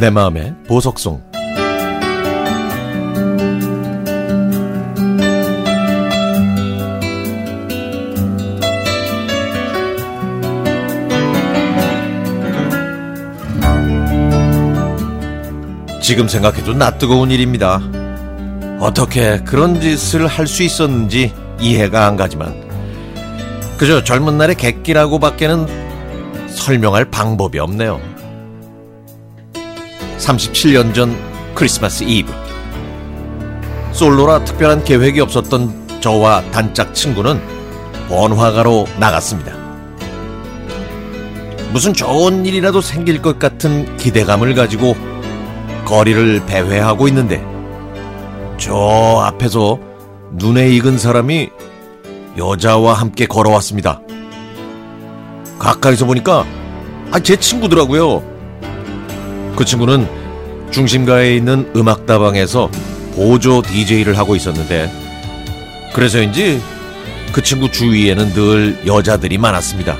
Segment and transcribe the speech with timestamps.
[0.00, 1.22] 내 마음의 보석송
[16.02, 17.80] 지금 생각해도 낯뜨거운 일입니다.
[18.80, 21.32] 어떻게 그런 짓을 할 수 있었는지
[21.64, 22.62] 이해가 안 가지만
[23.78, 25.66] 그저 젊은 날의 객기라고 밖에는
[26.48, 28.00] 설명할 방법이 없네요.
[30.18, 31.16] 37년 전
[31.54, 32.32] 크리스마스 이브
[33.92, 37.40] 솔로라 특별한 계획이 없었던 저와 단짝 친구는
[38.08, 39.52] 번화가로 나갔습니다.
[41.72, 44.94] 무슨 좋은 일이라도 생길 것 같은 기대감을 가지고
[45.86, 47.44] 거리를 배회하고 있는데
[48.58, 49.93] 저 앞에서
[50.36, 51.50] 눈에 익은 사람이
[52.36, 54.00] 여자와 함께 걸어왔습니다.
[55.58, 56.44] 가까이서 보니까
[57.12, 58.22] 아, 제 친구더라고요.
[59.56, 60.08] 그 친구는
[60.72, 62.68] 중심가에 있는 음악다방에서
[63.14, 64.90] 보조 DJ를 하고 있었는데
[65.94, 66.60] 그래서인지
[67.32, 69.96] 그 친구 주위에는 늘 여자들이 많았습니다.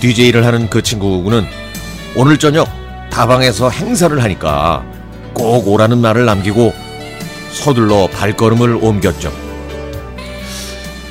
[0.00, 1.46] DJ를 하는 그 친구는
[2.14, 2.68] 오늘 저녁
[3.10, 4.84] 다방에서 행사를 하니까
[5.32, 6.83] 꼭 오라는 말을 남기고
[7.54, 9.32] 서둘러 발걸음을 옮겼죠.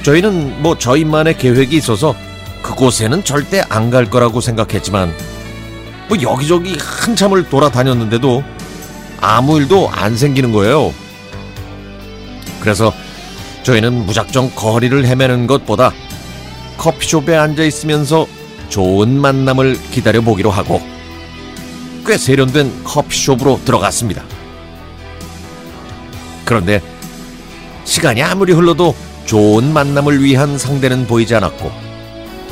[0.04, 2.16] 저희는 뭐 저희만의 계획이 있어서
[2.62, 5.14] 그곳에는 절대 안 갈 거라고 생각했지만
[6.10, 8.44] 뭐 여기저기 한참을 돌아다녔는데도
[9.22, 10.94] 아무 일도 안 생기는 거예요.
[12.60, 12.94] 그래서
[13.64, 15.92] 저희는 무작정 거리를 헤매는 것보다
[16.78, 18.28] 커피숍에 앉아 있으면서
[18.70, 20.82] 좋은 만남을 기다려 보기로 하고
[22.06, 24.24] 꽤 세련된 커피숍으로 들어갔습니다.
[26.54, 26.84] 그런데
[27.84, 31.72] 시간이 아무리 흘러도 좋은 만남을 위한 상대는 보이지 않았고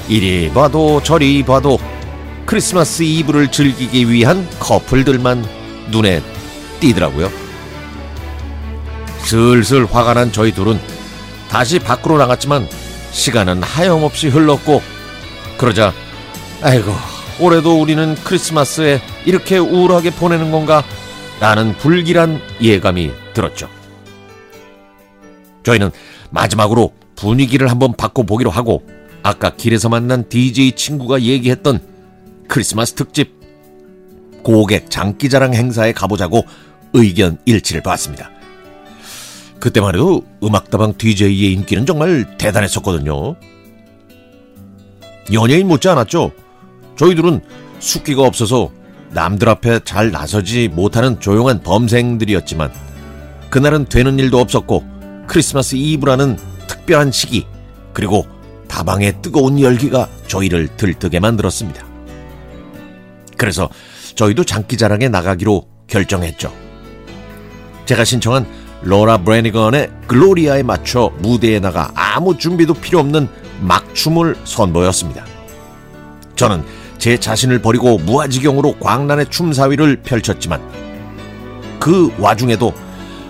[0.08, 1.78] 이리 봐도 저리 봐도
[2.48, 5.46] 크리스마스 이브를 즐기기 위한 커플들만
[5.92, 6.24] 눈에
[6.80, 7.32] 띄더라고요.
[9.20, 10.80] 슬슬 화가 난 저희 둘은
[11.48, 12.68] 다시 밖으로 나갔지만
[13.12, 14.82] 시간은 하염없이 흘렀고
[15.60, 15.94] 그러자
[16.64, 16.92] 아이고
[17.40, 20.84] 올해도 우리는 크리스마스에 이렇게 우울하게 보내는 건가
[21.40, 23.81] 라는 불길한 예감이 들었죠.
[25.64, 25.92] 저희는
[26.30, 28.84] 마지막으로 분위기를 한번 바꿔보기로 하고
[29.24, 31.80] 아까 길에서 만난 DJ 친구가 얘기했던
[32.48, 33.40] 크리스마스 특집
[34.44, 36.44] 고객 장기자랑 행사에 가보자고
[36.94, 38.32] 의견 일치를 봤습니다.
[39.60, 43.36] 그때만 해도 음악다방 DJ의 인기는 정말 대단했었거든요.
[45.32, 46.32] 연예인 못지 않았죠.
[46.98, 47.42] 저희들은
[47.80, 48.72] 숙기가 없어서
[49.12, 52.72] 남들 앞에 잘 나서지 못하는 조용한 범생들이었지만
[53.50, 54.91] 그날은 되는 일도 없었고
[55.32, 56.38] 크리스마스 이브라는
[56.68, 57.48] 특별한 시기
[57.94, 58.28] 그리고
[58.68, 61.86] 다방의 뜨거운 열기가 저희를 들뜨게 만들었습니다.
[63.38, 63.70] 그래서
[64.16, 66.54] 저희도 장기자랑에 나가기로 결정했죠.
[67.86, 68.46] 제가 신청한
[68.82, 73.30] 로라 브레니건의 글로리아에 맞춰 무대에 나가 아무 준비도 필요 없는
[73.62, 75.26] 막춤을 선보였습니다.
[76.36, 76.62] 저는
[76.98, 80.62] 제 자신을 버리고 무아지경으로 광란의 춤사위를 펼쳤지만
[81.80, 82.74] 그 와중에도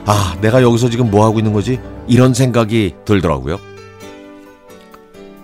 [0.08, 1.80] 아, 내가 여기서 지금 뭐 하고 있는 거지?
[2.08, 3.60] 이런 생각이 들더라고요.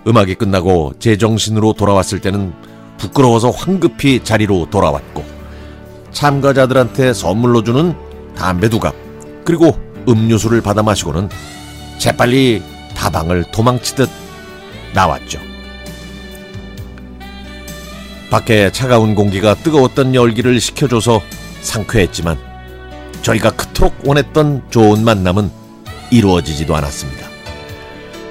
[0.06, 2.52] 음악이 끝나고 제 정신으로 돌아왔을 때는
[2.98, 5.24] 부끄러워서 황급히 자리로 돌아왔고
[6.12, 7.94] 참가자들한테 선물로 주는
[8.34, 8.94] 담배 두 갑,
[9.44, 11.28] 그리고 음료수를 받아 마시고는
[11.98, 12.62] 재빨리
[12.96, 14.08] 다방을 도망치듯
[14.94, 15.38] 나왔죠.
[18.30, 21.20] 밖에 차가운 공기가 뜨거웠던 열기를 식혀줘서
[21.62, 22.38] 상쾌했지만
[23.22, 25.50] 저희가 그토록 원했던 좋은 만남은
[26.10, 27.26] 이루어지지도 않았습니다.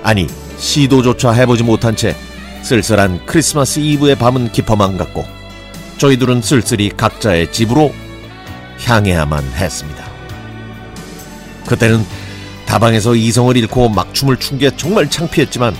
[0.03, 0.27] 아니,
[0.57, 2.15] 시도조차 해보지 못한 채
[2.63, 5.25] 쓸쓸한 크리스마스 이브의 밤은 깊어만 갔고
[5.97, 7.93] 저희 들은 쓸쓸히 각자의 집으로
[8.83, 10.05] 향해야만 했습니다.
[11.65, 12.05] 그때는
[12.65, 15.75] 다방에서 이성을 잃고 막춤을 춘 게 정말 창피했지만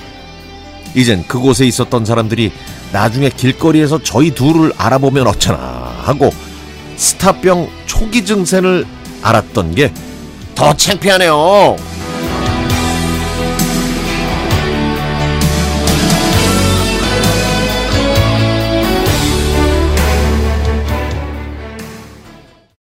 [0.95, 2.51] 이젠 그곳에 있었던 사람들이
[2.91, 5.57] 나중에 길거리에서 저희 둘을 알아보면 어쩌나
[6.03, 6.31] 하고
[6.95, 8.85] 스타병 초기 증세를
[9.21, 9.91] 알았던 게
[10.57, 11.75] 더 창피하네요.